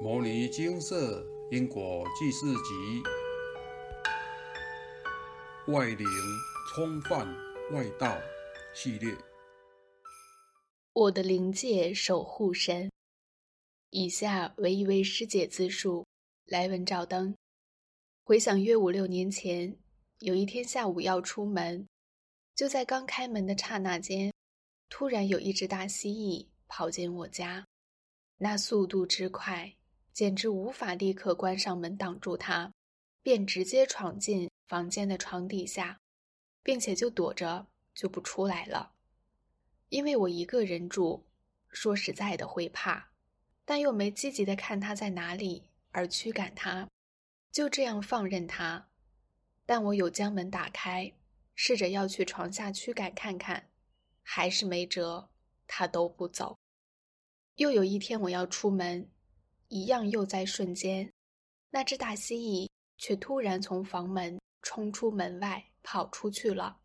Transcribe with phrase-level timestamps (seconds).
[0.02, 3.00] 《摩尼金色因果记事集》
[5.72, 6.04] 外灵
[6.68, 7.24] 冲犯
[7.70, 8.18] 外道
[8.74, 9.16] 系列。
[10.92, 12.90] 我的灵界守护神。
[13.90, 16.04] 以下为一位师姐自述：
[16.46, 17.32] 来文照灯。
[18.24, 19.78] 回想约五六年前，
[20.18, 21.86] 有一天下午要出门，
[22.56, 24.32] 就在刚开门的刹那间，
[24.88, 27.64] 突然有一只大蜥蜴跑进我家，
[28.38, 29.72] 那速度之快。
[30.14, 32.72] 简直无法立刻关上门挡住他，
[33.20, 35.98] 便直接闯进房间的床底下，
[36.62, 38.92] 并且就躲着就不出来了。
[39.88, 41.26] 因为我一个人住，
[41.68, 43.10] 说实在的会怕，
[43.64, 46.88] 但又没积极的看他在哪里而驱赶他，
[47.50, 48.88] 就这样放任他。
[49.66, 51.12] 但我有将门打开，
[51.56, 53.68] 试着要去床下驱赶看看，
[54.22, 55.28] 还是没辙，
[55.66, 56.56] 他都不走。
[57.56, 59.10] 又有一天我要出门。
[59.74, 61.12] 一样又在瞬间，
[61.70, 66.78] 那只大蜥蜴却突然从房门冲出门外跑出去了。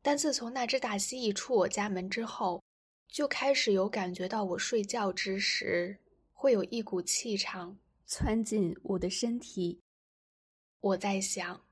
[0.00, 2.62] 但自从那只大蜥蜴出我家门之后，
[3.08, 5.98] 就开始有感觉到我睡觉之时
[6.32, 9.78] 会有一股气场窜进我的身体。
[10.80, 11.62] 我在想，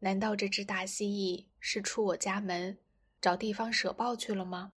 [0.00, 2.76] 难道这只大蜥蜴是出我家门
[3.20, 4.72] 找地方舍报去了吗？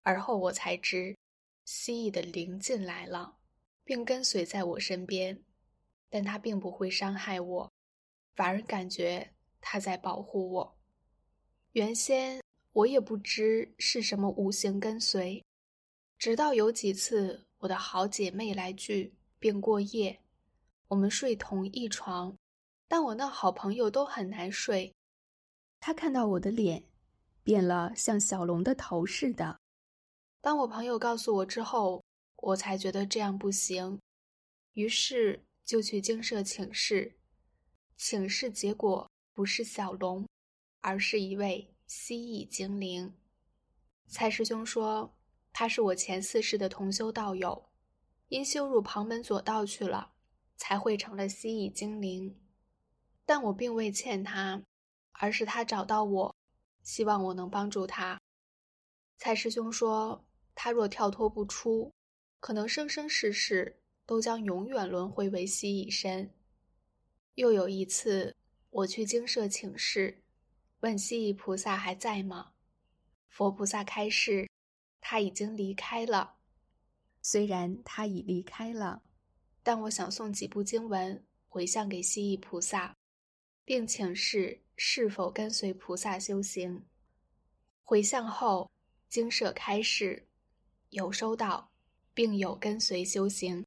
[0.00, 1.14] 而后我才知，
[1.66, 3.36] 蜥蜴的灵进来了。
[3.90, 5.42] 并跟随在我身边，
[6.08, 7.72] 但它并不会伤害我，
[8.36, 10.78] 反而感觉它在保护我。
[11.72, 15.44] 原先我也不知是什么无形跟随，
[16.16, 20.20] 直到有几次我的好姐妹来聚并过夜，
[20.86, 22.36] 我们睡同一床，
[22.86, 24.94] 但我那好朋友都很难睡。
[25.80, 26.84] 她看到我的脸
[27.42, 29.58] 变了，像小龙的头似的。
[30.40, 32.04] 当我朋友告诉我之后。
[32.42, 34.00] 我才觉得这样不行，
[34.72, 37.18] 于是就去精舍请示。
[37.96, 40.26] 请示结果不是小龙，
[40.80, 43.14] 而是一位蜥蜴精灵。
[44.06, 45.14] 蔡师兄说
[45.52, 47.68] 他是我前四世的同修道友，
[48.28, 50.14] 因修入旁门左道去了，
[50.56, 52.40] 才会成了蜥蜴精灵。
[53.26, 54.62] 但我并未欠他，
[55.12, 56.34] 而是他找到我，
[56.82, 58.18] 希望我能帮助他。
[59.18, 60.24] 蔡师兄说
[60.54, 61.92] 他若跳脱不出。
[62.40, 66.34] 可能生生世世都将永远轮回为蜥蜴身。
[67.34, 68.34] 又有一次，
[68.70, 70.22] 我去精舍请示，
[70.80, 72.52] 问蜥蜴菩萨还在吗？
[73.28, 74.50] 佛菩萨开示，
[75.00, 76.36] 他已经离开了。
[77.22, 79.02] 虽然他已离开了，
[79.62, 82.96] 但我想送几部经文回向给蜥蜴菩萨，
[83.64, 86.86] 并请示是否跟随菩萨修行。
[87.84, 88.70] 回向后，
[89.08, 90.26] 精舍开示，
[90.88, 91.69] 有收到。
[92.20, 93.64] 并有跟随修行。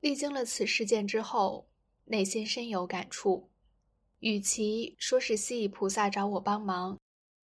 [0.00, 1.66] 历经了此事件之后，
[2.04, 3.48] 内心深有感触。
[4.18, 7.00] 与其说是蜥蜴菩萨找我帮忙，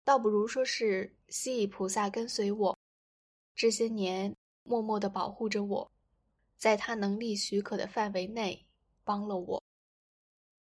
[0.04, 2.78] 倒不如说是蜥蜴菩萨跟随我，
[3.56, 5.90] 这些年默默的保护着我，
[6.56, 8.68] 在他能力许可的范围内
[9.02, 9.62] 帮了我。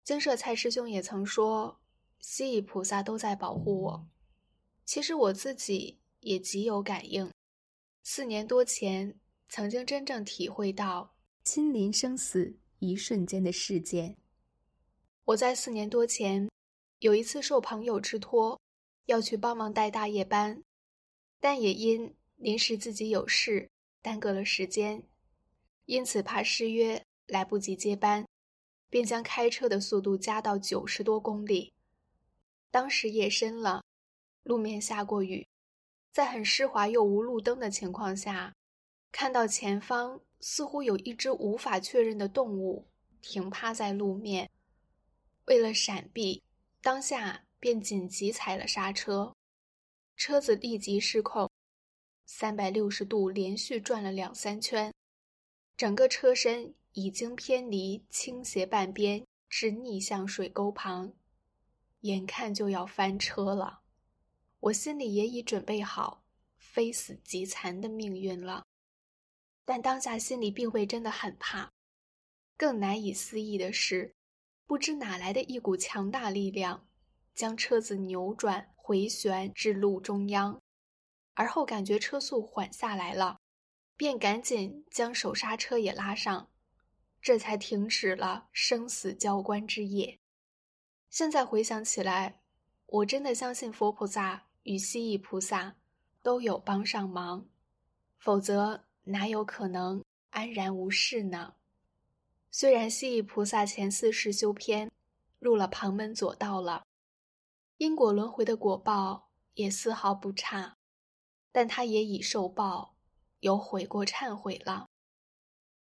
[0.02, 1.78] 精舍蔡师兄也曾说，
[2.20, 4.08] 蜥蜴菩萨都在保护我。
[4.86, 7.30] 其实我自己也极有感应。
[8.02, 9.18] 四年多前，
[9.48, 11.14] 曾经真正体会到
[11.44, 14.16] 亲临生死一瞬间的事件。
[15.24, 16.48] 我在四年多前
[16.98, 18.60] 有一次受朋友之托，
[19.06, 20.62] 要去帮忙带大夜班，
[21.40, 23.68] 但也因临时自己有事
[24.02, 25.02] 耽搁了时间，
[25.86, 28.26] 因此怕失约来不及接班，
[28.88, 31.72] 便将开车的速度加到九十多公里。
[32.70, 33.82] 当时夜深了，
[34.42, 35.46] 路面下过雨。
[36.12, 38.54] 在很湿滑又无路灯的情况下，
[39.18, 42.86] 看到前方似乎有一只无法确认的动物
[43.22, 44.50] 停趴在路面。
[45.46, 46.42] 为了闪避，
[46.82, 49.34] 当下便紧急踩了刹车，
[50.16, 51.50] 车子立即失控，
[52.26, 54.92] 三百六十度连续转了两三圈，
[55.78, 61.14] 整个车身已经偏离倾斜半边，至逆向水沟旁，
[62.00, 63.80] 眼看就要翻车了。
[64.60, 66.22] 我心里也已准备好
[66.58, 68.66] 非死即残的命运了，
[69.66, 71.70] 但当下心里并未真的很怕。
[72.56, 74.14] 更难以思议的是，
[74.66, 76.88] 不知哪来的一股强大力量，
[77.34, 80.58] 将车子扭转回旋至路中央，
[81.34, 83.38] 而后感觉车速缓下来了，
[83.94, 86.48] 便赶紧将手刹车也拉上，
[87.20, 90.18] 这才停止了生死交关之夜。
[91.10, 92.40] 现在回想起来，
[92.86, 94.44] 我真的相信佛菩萨。
[94.68, 95.76] 与蜥蜴菩萨
[96.24, 97.48] 都有帮上忙，
[98.18, 101.54] 否则哪有可能安然无事呢？
[102.50, 104.90] 虽然西域菩萨前四世修篇
[105.38, 106.84] 入了旁门左道了，
[107.76, 110.76] 因果轮回的果报也丝毫不差，
[111.52, 112.96] 但他也已受报，
[113.40, 114.88] 有悔过忏悔了，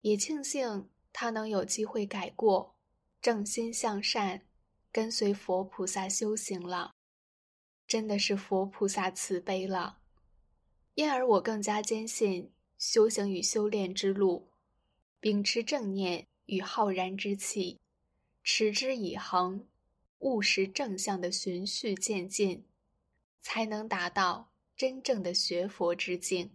[0.02, 2.76] 也庆幸他能有机会改过，
[3.22, 4.46] 正心向善，
[4.92, 6.94] 跟随佛菩萨修行了，
[7.88, 10.00] 真的是佛菩萨慈悲了。
[10.96, 12.52] 因而我更加坚信
[12.86, 14.50] 修行与修炼之路，
[15.22, 16.28] 秉持正念。
[16.48, 17.80] 与浩然之气，
[18.44, 19.66] 持之以恒，
[20.20, 22.66] 务实正向的循序渐进，
[23.40, 26.52] 才能达到真正的学佛之境。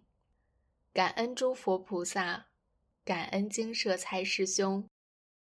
[0.93, 2.49] 感恩诸佛菩萨，
[3.03, 4.87] 感恩精舍财师兄，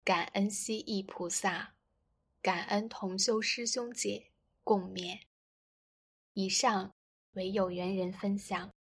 [0.04, 1.76] 感恩西益菩萨，
[2.42, 4.32] 感恩同修师兄姐
[4.64, 5.20] 共勉。
[6.34, 6.92] 以上
[7.34, 8.74] 为有缘人分享。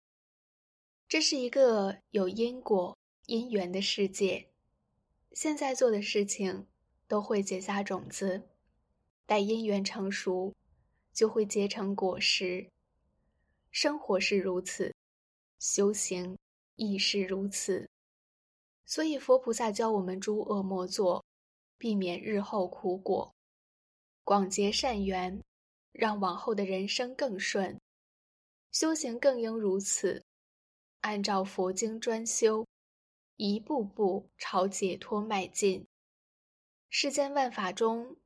[1.13, 4.49] 这是一个有因果因缘的世界。
[5.33, 6.67] 现在做的事情
[7.07, 8.49] 都会结下种子，
[9.27, 10.55] 待因缘成熟，
[11.13, 12.67] 就会结成果实。
[13.71, 14.95] 生活是如此，
[15.59, 16.39] 修行
[16.77, 17.87] 亦是如此。
[18.87, 21.23] 所以佛菩萨教我们诸恶莫作，
[21.77, 23.31] 避免日后苦果，
[24.25, 25.39] 广结善缘，
[25.93, 27.79] 让往后的人生更顺。
[28.71, 30.25] 修行更应如此，
[31.03, 32.67] 按照佛经专修。
[33.37, 35.85] 一步步朝解脱迈进。
[36.91, 38.17] 世间万法中，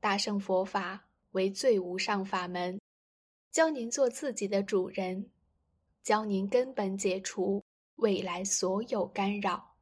[0.00, 2.78] 大乘佛法为最无上法门，
[3.50, 5.30] 教您做自己的主人，
[6.02, 9.76] 教您根本解除未来所有干扰。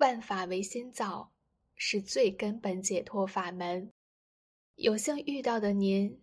[0.00, 1.30] 万法唯心造，
[1.76, 3.92] 是最根本解脱法门。
[4.74, 6.20] 有幸遇到的您，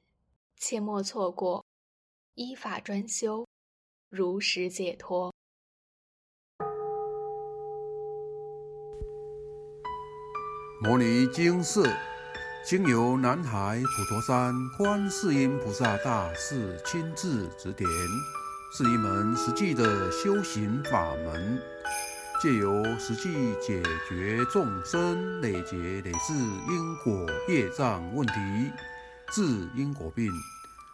[0.57, 1.63] 切莫错过，
[2.34, 3.48] 依法专修，
[4.13, 5.31] 如实解脱。
[10.81, 11.90] 摩尼经寺，
[12.66, 17.90] 经由南海普陀山观世音菩萨大士亲自指点，
[18.74, 21.58] 是一门实际的修行法门，
[22.42, 28.34] 借由实际解决众生累劫累世因果业障问题，
[29.31, 30.30] 治因果病，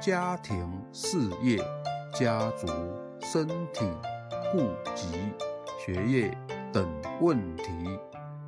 [0.00, 1.58] 家庭、事业、
[2.14, 2.68] 家族、
[3.20, 3.84] 身体、
[4.52, 5.08] 户籍、
[5.76, 6.38] 学业
[6.72, 6.88] 等
[7.20, 7.64] 问题。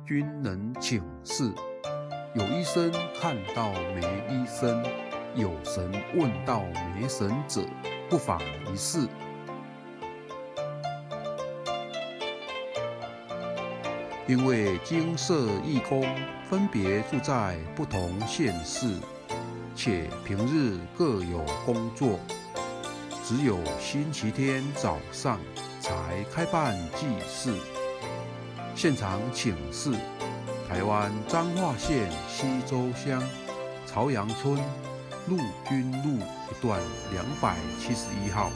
[0.05, 1.51] 均能请示。
[2.33, 4.83] 有医生看到没医生，
[5.35, 6.63] 有神问到
[6.95, 7.61] 没神者，
[8.09, 9.07] 不妨一试。
[14.27, 16.03] 因为金色义工
[16.49, 18.97] 分别住在不同县市，
[19.83, 22.19] 且平日各有工作，
[23.25, 25.39] 只有星期天早上
[25.79, 27.57] 才开办祭祀。
[28.75, 29.91] 现场请示：
[30.69, 33.27] 台湾彰化县西周乡
[33.87, 34.55] 朝阳村
[35.27, 36.79] 陆军路一段
[37.11, 38.51] 两百七十一号。